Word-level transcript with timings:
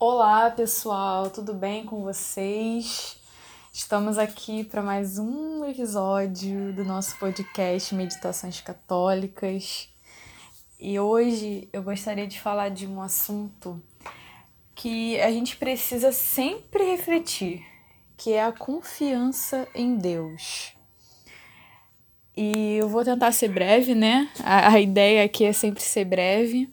Olá, 0.00 0.48
pessoal, 0.48 1.28
tudo 1.28 1.52
bem 1.52 1.84
com 1.84 2.02
vocês? 2.02 3.16
Estamos 3.72 4.16
aqui 4.16 4.62
para 4.62 4.80
mais 4.80 5.18
um 5.18 5.64
episódio 5.64 6.72
do 6.72 6.84
nosso 6.84 7.18
podcast 7.18 7.92
Meditações 7.96 8.60
Católicas. 8.60 9.88
E 10.78 11.00
hoje 11.00 11.68
eu 11.72 11.82
gostaria 11.82 12.28
de 12.28 12.40
falar 12.40 12.68
de 12.68 12.86
um 12.86 13.02
assunto 13.02 13.82
que 14.72 15.20
a 15.20 15.32
gente 15.32 15.56
precisa 15.56 16.12
sempre 16.12 16.84
refletir, 16.84 17.66
que 18.16 18.34
é 18.34 18.44
a 18.44 18.52
confiança 18.52 19.66
em 19.74 19.96
Deus. 19.96 20.76
E 22.36 22.76
eu 22.76 22.88
vou 22.88 23.04
tentar 23.04 23.32
ser 23.32 23.48
breve, 23.48 23.96
né? 23.96 24.30
A, 24.44 24.74
a 24.74 24.80
ideia 24.80 25.24
aqui 25.24 25.44
é 25.44 25.52
sempre 25.52 25.82
ser 25.82 26.04
breve. 26.04 26.72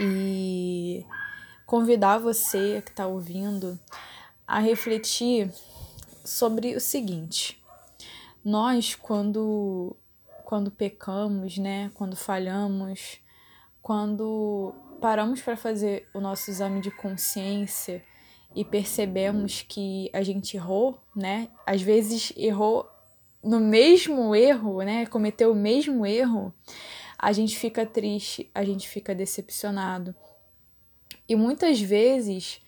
E 0.00 1.04
convidar 1.66 2.18
você 2.18 2.80
que 2.80 2.90
está 2.90 3.06
ouvindo 3.06 3.78
a 4.46 4.60
refletir 4.60 5.52
sobre 6.24 6.76
o 6.76 6.80
seguinte: 6.80 7.60
nós, 8.44 8.94
quando, 8.94 9.96
quando 10.44 10.70
pecamos, 10.70 11.58
né, 11.58 11.90
quando 11.94 12.16
falhamos, 12.16 13.18
quando 13.82 14.72
paramos 15.00 15.42
para 15.42 15.56
fazer 15.56 16.08
o 16.14 16.20
nosso 16.20 16.50
exame 16.50 16.80
de 16.80 16.90
consciência 16.90 18.02
e 18.54 18.64
percebemos 18.64 19.62
que 19.62 20.08
a 20.12 20.22
gente 20.22 20.56
errou, 20.56 20.98
né, 21.14 21.48
às 21.66 21.82
vezes 21.82 22.32
errou 22.36 22.88
no 23.42 23.60
mesmo 23.60 24.34
erro, 24.34 24.82
né, 24.82 25.06
cometeu 25.06 25.52
o 25.52 25.54
mesmo 25.54 26.06
erro, 26.06 26.52
a 27.18 27.32
gente 27.32 27.56
fica 27.56 27.84
triste, 27.84 28.50
a 28.54 28.64
gente 28.64 28.88
fica 28.88 29.14
decepcionado. 29.14 30.14
E 31.28 31.34
muitas 31.34 31.80
vezes 31.80 32.60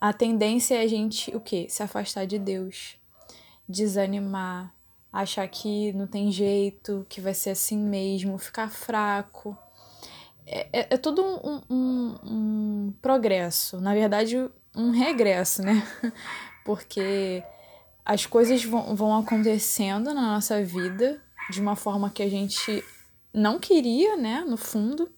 a 0.00 0.12
tendência 0.12 0.76
é 0.76 0.82
a 0.82 0.86
gente 0.86 1.34
o 1.34 1.40
quê? 1.40 1.66
Se 1.68 1.82
afastar 1.82 2.26
de 2.26 2.38
Deus, 2.38 2.96
desanimar, 3.68 4.72
achar 5.12 5.46
que 5.48 5.92
não 5.92 6.06
tem 6.06 6.30
jeito, 6.30 7.06
que 7.08 7.20
vai 7.20 7.34
ser 7.34 7.50
assim 7.50 7.78
mesmo, 7.78 8.38
ficar 8.38 8.70
fraco. 8.70 9.56
É, 10.46 10.68
é, 10.72 10.86
é 10.90 10.96
todo 10.96 11.22
um, 11.22 11.62
um, 11.68 12.18
um 12.24 12.94
progresso, 13.02 13.80
na 13.80 13.94
verdade, 13.94 14.48
um 14.74 14.90
regresso, 14.90 15.62
né? 15.62 15.82
Porque 16.64 17.42
as 18.04 18.26
coisas 18.26 18.64
vão, 18.64 18.94
vão 18.94 19.16
acontecendo 19.18 20.14
na 20.14 20.34
nossa 20.34 20.62
vida 20.62 21.20
de 21.50 21.60
uma 21.60 21.76
forma 21.76 22.10
que 22.10 22.22
a 22.22 22.28
gente 22.28 22.84
não 23.32 23.58
queria, 23.58 24.16
né, 24.16 24.44
no 24.46 24.56
fundo, 24.56 25.10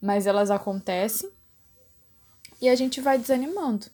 mas 0.00 0.26
elas 0.26 0.50
acontecem 0.50 1.30
e 2.60 2.68
a 2.68 2.74
gente 2.74 3.00
vai 3.00 3.18
desanimando. 3.18 3.86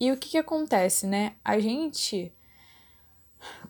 E 0.00 0.12
o 0.12 0.16
que, 0.16 0.30
que 0.30 0.38
acontece, 0.38 1.06
né? 1.06 1.34
A 1.44 1.58
gente, 1.58 2.32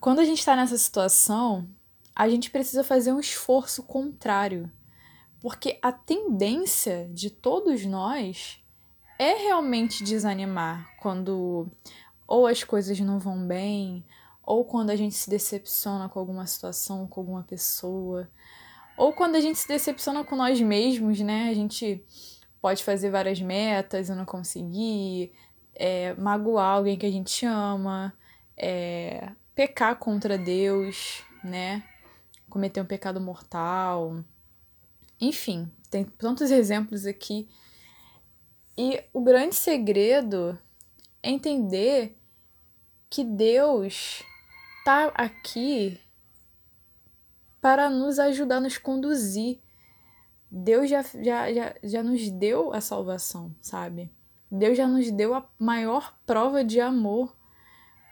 quando 0.01 0.19
a 0.21 0.25
gente 0.25 0.39
está 0.39 0.55
nessa 0.55 0.77
situação, 0.77 1.69
a 2.15 2.29
gente 2.29 2.51
precisa 2.51 2.85
fazer 2.85 3.13
um 3.13 3.21
esforço 3.21 3.83
contrário, 3.83 4.71
porque 5.41 5.79
a 5.81 5.93
tendência 5.93 7.09
de 7.13 7.31
todos 7.31 7.85
nós 7.87 8.61
é 9.19 9.35
realmente 9.35 10.05
desanimar 10.05 10.95
quando 11.01 11.69
ou 12.27 12.47
as 12.47 12.63
coisas 12.63 13.01
não 13.01 13.19
vão 13.19 13.47
bem, 13.47 14.05
ou 14.45 14.65
quando 14.65 14.91
a 14.91 14.97
gente 14.97 15.15
se 15.15 15.31
decepciona 15.31 16.09
com 16.09 16.19
alguma 16.19 16.47
situação, 16.47 17.07
com 17.07 17.21
alguma 17.21 17.43
pessoa, 17.43 18.29
ou 18.99 19.13
quando 19.13 19.37
a 19.37 19.41
gente 19.41 19.59
se 19.59 19.67
decepciona 19.67 20.23
com 20.23 20.37
nós 20.37 20.61
mesmos, 20.61 21.21
né? 21.21 21.49
A 21.49 21.55
gente 21.55 22.05
pode 22.61 22.83
fazer 22.85 23.11
várias 23.11 23.41
metas 23.41 24.09
e 24.09 24.15
não 24.15 24.25
conseguir, 24.25 25.33
é, 25.75 26.15
magoar 26.15 26.77
alguém 26.77 26.99
que 26.99 27.07
a 27.07 27.11
gente 27.11 27.47
ama, 27.47 28.13
é, 28.57 29.31
pecar 29.55 29.97
contra 29.97 30.37
Deus, 30.37 31.23
né? 31.43 31.83
Cometer 32.51 32.81
um 32.81 32.87
pecado 32.87 33.21
mortal. 33.21 34.23
Enfim, 35.21 35.71
tem 35.91 36.05
tantos 36.05 36.51
exemplos 36.51 37.07
aqui. 37.07 37.49
E 38.77 39.03
o 39.13 39.21
grande 39.21 39.55
segredo 39.55 40.59
é 41.23 41.31
entender 41.31 42.17
que 43.11 43.25
Deus 43.25 44.23
está 44.79 45.07
aqui 45.15 46.01
para 47.61 47.91
nos 47.91 48.19
ajudar, 48.19 48.61
nos 48.61 48.79
conduzir. 48.79 49.59
Deus 50.51 50.89
já, 50.89 51.03
já, 51.03 51.53
já, 51.53 51.75
já 51.83 52.03
nos 52.03 52.31
deu 52.31 52.73
a 52.73 52.81
salvação, 52.81 53.55
sabe? 53.61 54.11
Deus 54.51 54.77
já 54.77 54.87
nos 54.87 55.11
deu 55.11 55.35
a 55.35 55.47
maior 55.59 56.17
prova 56.25 56.65
de 56.65 56.81
amor. 56.81 57.37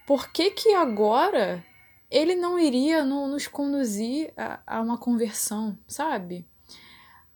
Por 0.07 0.31
que, 0.31 0.51
que 0.51 0.75
agora 0.75 1.65
ele 2.11 2.35
não 2.35 2.59
iria 2.59 3.05
no, 3.05 3.27
nos 3.27 3.47
conduzir 3.47 4.33
a, 4.37 4.61
a 4.67 4.81
uma 4.81 4.99
conversão, 4.99 5.79
sabe? 5.89 6.47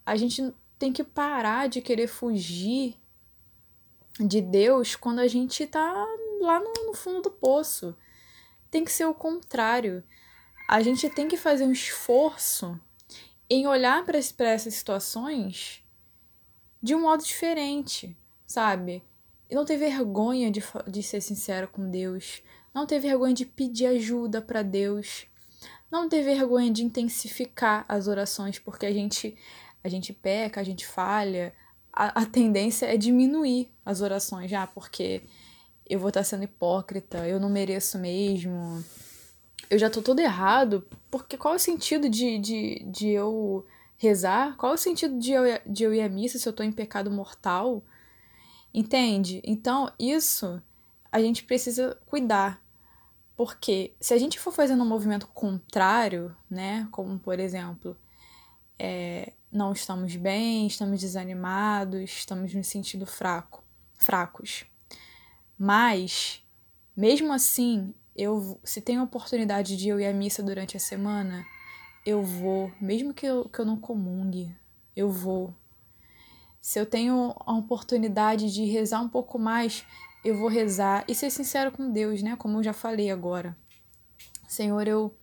A 0.04 0.16
gente 0.16 0.54
tem 0.78 0.92
que 0.92 1.02
parar 1.02 1.68
de 1.68 1.80
querer 1.80 2.06
fugir 2.06 2.96
de 4.18 4.40
Deus 4.40 4.94
quando 4.94 5.20
a 5.20 5.26
gente 5.26 5.66
tá 5.66 6.06
lá 6.40 6.60
no, 6.60 6.86
no 6.86 6.94
fundo 6.94 7.22
do 7.22 7.30
poço. 7.30 7.96
Tem 8.70 8.84
que 8.84 8.92
ser 8.92 9.06
o 9.06 9.14
contrário. 9.14 10.04
A 10.68 10.82
gente 10.82 11.08
tem 11.08 11.26
que 11.26 11.36
fazer 11.36 11.64
um 11.64 11.72
esforço 11.72 12.78
em 13.50 13.66
olhar 13.66 14.04
para 14.04 14.18
essas 14.18 14.74
situações 14.74 15.82
de 16.80 16.94
um 16.94 17.02
modo 17.02 17.24
diferente, 17.24 18.16
sabe? 18.46 19.02
E 19.50 19.54
não 19.54 19.64
ter 19.64 19.76
vergonha 19.76 20.50
de, 20.50 20.62
de 20.86 21.02
ser 21.02 21.20
sincero 21.20 21.66
com 21.66 21.90
Deus. 21.90 22.42
Não 22.72 22.86
ter 22.86 23.00
vergonha 23.00 23.34
de 23.34 23.44
pedir 23.44 23.86
ajuda 23.86 24.40
para 24.40 24.62
Deus. 24.62 25.26
Não 25.90 26.08
ter 26.08 26.22
vergonha 26.22 26.70
de 26.70 26.84
intensificar 26.84 27.84
as 27.88 28.06
orações, 28.06 28.60
porque 28.60 28.86
a 28.86 28.92
gente, 28.92 29.36
a 29.82 29.88
gente 29.88 30.12
peca, 30.12 30.60
a 30.60 30.64
gente 30.64 30.86
falha. 30.86 31.52
A, 31.92 32.22
a 32.22 32.26
tendência 32.26 32.86
é 32.86 32.96
diminuir 32.96 33.72
as 33.84 34.00
orações 34.00 34.48
já, 34.48 34.68
porque 34.68 35.24
eu 35.84 35.98
vou 35.98 36.08
estar 36.08 36.22
sendo 36.22 36.44
hipócrita, 36.44 37.26
eu 37.26 37.40
não 37.40 37.50
mereço 37.50 37.98
mesmo, 37.98 38.84
eu 39.68 39.78
já 39.78 39.90
tô 39.90 40.00
todo 40.00 40.20
errado, 40.20 40.86
porque 41.10 41.36
qual 41.36 41.54
é 41.54 41.56
o 41.56 41.60
sentido 41.60 42.08
de, 42.08 42.38
de, 42.38 42.84
de 42.86 43.08
eu 43.08 43.66
rezar? 43.96 44.56
Qual 44.56 44.72
é 44.72 44.74
o 44.74 44.78
sentido 44.78 45.18
de 45.18 45.32
eu, 45.32 45.44
de 45.66 45.84
eu 45.84 45.92
ir 45.92 46.00
à 46.00 46.08
missa 46.08 46.38
se 46.38 46.48
eu 46.48 46.52
tô 46.52 46.62
em 46.62 46.72
pecado 46.72 47.10
mortal? 47.10 47.82
Entende? 48.72 49.42
Então, 49.44 49.92
isso 49.98 50.62
a 51.10 51.20
gente 51.20 51.44
precisa 51.44 51.98
cuidar. 52.06 52.62
Porque 53.36 53.94
se 54.00 54.14
a 54.14 54.18
gente 54.18 54.38
for 54.38 54.52
fazendo 54.52 54.82
um 54.82 54.88
movimento 54.88 55.26
contrário, 55.28 56.36
né? 56.48 56.86
Como 56.90 57.18
por 57.18 57.40
exemplo, 57.40 57.96
é, 58.78 59.32
não 59.50 59.72
estamos 59.72 60.14
bem, 60.16 60.66
estamos 60.66 61.00
desanimados, 61.00 62.02
estamos 62.02 62.54
nos 62.54 62.66
sentindo 62.66 63.06
fraco, 63.06 63.64
fracos. 63.96 64.64
Mas, 65.58 66.42
mesmo 66.96 67.32
assim, 67.32 67.94
eu 68.16 68.58
se 68.64 68.80
tem 68.80 68.96
a 68.96 69.02
oportunidade 69.02 69.76
de 69.76 69.88
eu 69.88 70.00
ir 70.00 70.06
à 70.06 70.12
missa 70.12 70.42
durante 70.42 70.76
a 70.76 70.80
semana, 70.80 71.44
eu 72.04 72.22
vou, 72.22 72.72
mesmo 72.80 73.14
que 73.14 73.26
eu, 73.26 73.48
que 73.48 73.58
eu 73.58 73.64
não 73.64 73.76
comungue, 73.76 74.54
eu 74.96 75.10
vou. 75.10 75.54
Se 76.60 76.78
eu 76.78 76.86
tenho 76.86 77.34
a 77.38 77.54
oportunidade 77.54 78.52
de 78.52 78.64
rezar 78.64 79.00
um 79.00 79.08
pouco 79.08 79.38
mais, 79.38 79.84
eu 80.24 80.36
vou 80.36 80.48
rezar 80.48 81.04
e 81.08 81.14
ser 81.14 81.30
sincero 81.30 81.72
com 81.72 81.90
Deus, 81.90 82.22
né? 82.22 82.36
Como 82.36 82.58
eu 82.58 82.62
já 82.62 82.72
falei 82.72 83.10
agora. 83.10 83.56
Senhor, 84.46 84.86
eu 84.86 85.14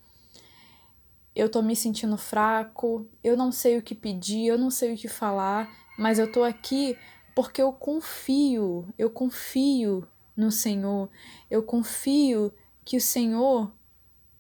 eu 1.36 1.50
tô 1.50 1.62
me 1.62 1.76
sentindo 1.76 2.18
fraco, 2.18 3.08
eu 3.24 3.38
não 3.38 3.52
sei 3.52 3.78
o 3.78 3.82
que 3.84 3.94
pedir, 3.94 4.48
eu 4.48 4.58
não 4.58 4.72
sei 4.72 4.94
o 4.96 4.98
que 4.98 5.08
falar, 5.08 5.70
mas 5.96 6.18
eu 6.18 6.32
tô 6.32 6.44
aqui 6.44 6.98
porque 7.36 7.62
eu 7.62 7.72
confio, 7.72 8.92
eu 8.98 9.12
confio 9.12 10.08
no 10.36 10.52
Senhor. 10.52 11.10
Eu 11.50 11.62
confio 11.62 12.52
que 12.88 12.96
o 12.96 13.02
Senhor 13.02 13.70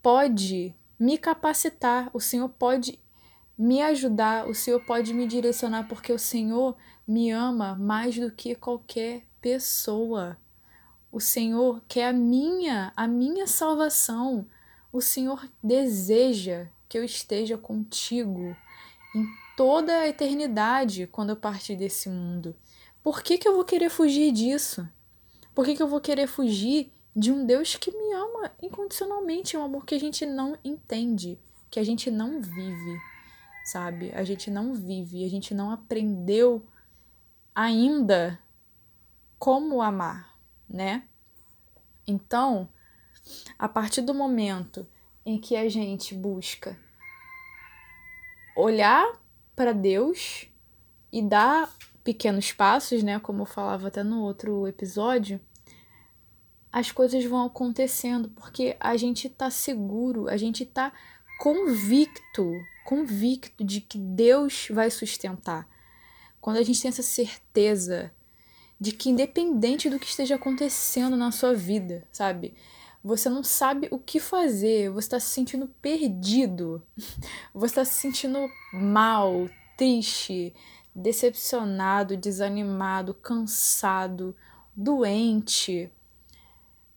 pode 0.01 0.73
me 0.97 1.17
capacitar, 1.17 2.09
o 2.13 2.19
Senhor 2.21 2.47
pode 2.47 2.97
me 3.57 3.81
ajudar, 3.81 4.47
o 4.47 4.55
Senhor 4.55 4.79
pode 4.85 5.13
me 5.13 5.27
direcionar, 5.27 5.85
porque 5.89 6.13
o 6.13 6.17
Senhor 6.17 6.77
me 7.05 7.29
ama 7.29 7.75
mais 7.75 8.17
do 8.17 8.31
que 8.31 8.55
qualquer 8.55 9.27
pessoa. 9.41 10.38
O 11.11 11.19
Senhor 11.19 11.83
quer 11.89 12.07
a 12.07 12.13
minha, 12.13 12.94
a 12.95 13.05
minha 13.05 13.45
salvação. 13.47 14.47
O 14.94 15.01
Senhor 15.01 15.45
deseja 15.61 16.67
que 16.88 16.97
eu 16.97 17.03
esteja 17.03 17.57
contigo 17.57 18.55
em 19.13 19.27
toda 19.57 19.91
a 19.94 20.07
eternidade 20.07 21.05
quando 21.07 21.31
eu 21.31 21.35
partir 21.35 21.75
desse 21.75 22.07
mundo. 22.07 22.55
Por 23.03 23.21
que, 23.21 23.38
que 23.38 23.45
eu 23.45 23.55
vou 23.55 23.65
querer 23.65 23.89
fugir 23.89 24.31
disso? 24.31 24.88
Por 25.53 25.65
que, 25.65 25.75
que 25.75 25.83
eu 25.83 25.88
vou 25.89 25.99
querer 25.99 26.27
fugir 26.27 26.94
de 27.17 27.31
um 27.31 27.47
Deus 27.47 27.75
que 27.75 27.89
me 27.89 28.13
ama 28.13 28.51
incondicionalmente? 28.61 29.55
É 29.55 29.59
um 29.59 29.63
amor 29.63 29.83
que 29.85 29.95
a 29.95 29.99
gente 29.99 30.23
não 30.23 30.55
entende, 30.63 31.39
que 31.71 31.79
a 31.79 31.83
gente 31.83 32.11
não 32.11 32.39
vive, 32.39 32.99
sabe? 33.65 34.11
A 34.13 34.23
gente 34.23 34.51
não 34.51 34.75
vive, 34.75 35.25
a 35.25 35.29
gente 35.29 35.51
não 35.55 35.71
aprendeu 35.71 36.63
ainda 37.55 38.39
como 39.39 39.81
amar, 39.81 40.37
né? 40.69 41.07
Então, 42.05 42.69
a 43.57 43.67
partir 43.67 44.01
do 44.01 44.13
momento 44.13 44.87
em 45.25 45.39
que 45.39 45.55
a 45.55 45.67
gente 45.67 46.13
busca 46.13 46.77
olhar 48.55 49.19
para 49.55 49.73
Deus 49.73 50.47
e 51.11 51.23
dar 51.23 51.75
pequenos 52.03 52.53
passos, 52.53 53.01
né, 53.01 53.19
como 53.19 53.41
eu 53.41 53.45
falava 53.47 53.87
até 53.87 54.03
no 54.03 54.21
outro 54.21 54.67
episódio, 54.67 55.41
as 56.71 56.91
coisas 56.91 57.23
vão 57.25 57.45
acontecendo 57.45 58.29
porque 58.29 58.75
a 58.79 58.97
gente 58.97 59.29
tá 59.29 59.49
seguro, 59.49 60.27
a 60.27 60.37
gente 60.37 60.65
tá 60.65 60.91
convicto, 61.39 62.51
convicto 62.85 63.63
de 63.63 63.81
que 63.81 63.97
Deus 63.97 64.67
vai 64.71 64.89
sustentar. 64.89 65.67
Quando 66.41 66.57
a 66.57 66.63
gente 66.63 66.81
tem 66.81 66.89
essa 66.89 67.03
certeza 67.03 68.11
de 68.79 68.91
que 68.91 69.09
independente 69.09 69.89
do 69.89 69.99
que 69.99 70.05
esteja 70.05 70.35
acontecendo 70.35 71.17
na 71.17 71.31
sua 71.31 71.53
vida, 71.53 72.07
sabe? 72.11 72.53
Você 73.03 73.29
não 73.29 73.43
sabe 73.43 73.87
o 73.91 73.99
que 73.99 74.19
fazer, 74.19 74.89
você 74.89 75.07
está 75.07 75.19
se 75.19 75.29
sentindo 75.29 75.67
perdido, 75.81 76.83
você 77.53 77.71
está 77.71 77.85
se 77.85 77.95
sentindo 77.95 78.39
mal, 78.73 79.49
triste, 79.77 80.53
decepcionado, 80.93 82.17
desanimado, 82.17 83.13
cansado, 83.13 84.35
doente. 84.75 85.91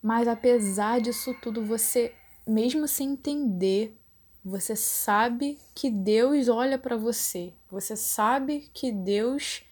Mas 0.03 0.27
apesar 0.27 1.01
disso 1.01 1.35
tudo, 1.43 1.65
você, 1.65 2.15
mesmo 2.47 2.89
sem 2.89 3.13
entender, 3.13 3.97
você 4.45 4.75
sabe 4.75 5.59
que 5.75 5.91
Deus 5.91 6.49
olha 6.49 6.79
para 6.79 6.97
você, 6.97 7.53
você 7.71 7.95
sabe 7.95 8.71
que 8.73 8.91
Deus 8.91 9.63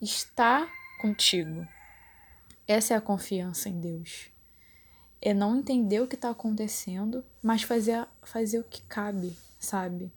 está 0.00 0.68
contigo. 1.00 1.66
Essa 2.66 2.94
é 2.94 2.96
a 2.96 3.00
confiança 3.00 3.68
em 3.68 3.80
Deus. 3.80 4.30
É 5.20 5.32
não 5.32 5.56
entender 5.56 6.00
o 6.00 6.06
que 6.06 6.16
está 6.16 6.30
acontecendo, 6.30 7.24
mas 7.42 7.62
fazer, 7.62 8.06
fazer 8.22 8.58
o 8.58 8.64
que 8.64 8.82
cabe, 8.82 9.36
sabe? 9.58 10.12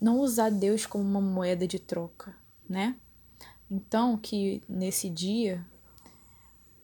Não 0.00 0.18
usar 0.18 0.50
Deus 0.50 0.84
como 0.84 1.04
uma 1.04 1.20
moeda 1.20 1.66
de 1.66 1.78
troca, 1.78 2.36
né? 2.68 2.96
Então, 3.70 4.16
que 4.16 4.62
nesse 4.68 5.08
dia 5.08 5.64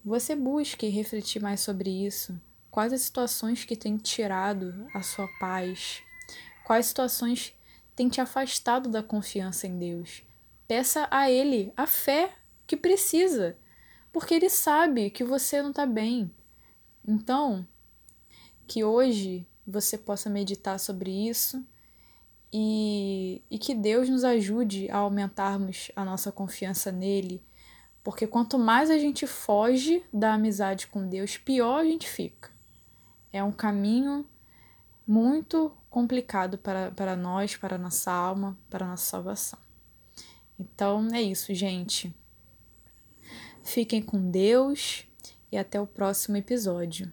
você 0.04 0.34
busque 0.34 0.88
refletir 0.88 1.40
mais 1.40 1.60
sobre 1.60 1.90
isso. 1.90 2.38
Quais 2.70 2.92
as 2.92 3.02
situações 3.02 3.64
que 3.64 3.76
têm 3.76 3.96
tirado 3.96 4.86
a 4.94 5.02
sua 5.02 5.28
paz? 5.38 6.02
Quais 6.64 6.86
situações 6.86 7.54
têm 7.94 8.08
te 8.08 8.20
afastado 8.20 8.88
da 8.88 9.02
confiança 9.02 9.66
em 9.66 9.78
Deus? 9.78 10.22
Peça 10.66 11.06
a 11.10 11.30
Ele 11.30 11.72
a 11.76 11.86
fé 11.86 12.34
que 12.66 12.76
precisa, 12.76 13.56
porque 14.12 14.34
Ele 14.34 14.48
sabe 14.48 15.10
que 15.10 15.22
você 15.22 15.60
não 15.60 15.70
está 15.70 15.84
bem. 15.84 16.30
Então, 17.06 17.66
que 18.66 18.82
hoje 18.82 19.46
você 19.66 19.98
possa 19.98 20.30
meditar 20.30 20.78
sobre 20.78 21.10
isso 21.28 21.64
e, 22.52 23.42
e 23.50 23.58
que 23.58 23.74
Deus 23.74 24.08
nos 24.08 24.24
ajude 24.24 24.90
a 24.90 24.98
aumentarmos 24.98 25.90
a 25.94 26.04
nossa 26.04 26.32
confiança 26.32 26.90
nele, 26.90 27.42
porque 28.02 28.26
quanto 28.26 28.58
mais 28.58 28.90
a 28.90 28.98
gente 28.98 29.26
foge 29.26 30.04
da 30.12 30.34
amizade 30.34 30.86
com 30.88 31.08
Deus, 31.08 31.36
pior 31.36 31.80
a 31.80 31.84
gente 31.84 32.08
fica. 32.08 32.50
É 33.32 33.42
um 33.42 33.52
caminho 33.52 34.26
muito 35.06 35.72
complicado 35.88 36.58
para, 36.58 36.90
para 36.90 37.14
nós, 37.14 37.56
para 37.56 37.78
nossa 37.78 38.10
alma, 38.10 38.58
para 38.68 38.86
nossa 38.86 39.04
salvação. 39.04 39.58
Então 40.58 41.08
é 41.12 41.22
isso, 41.22 41.54
gente. 41.54 42.14
Fiquem 43.62 44.02
com 44.02 44.30
Deus 44.30 45.06
e 45.50 45.56
até 45.56 45.80
o 45.80 45.86
próximo 45.86 46.36
episódio. 46.36 47.12